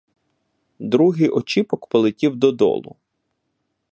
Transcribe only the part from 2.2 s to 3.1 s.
додолу.